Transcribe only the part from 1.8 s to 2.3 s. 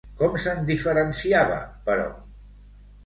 però?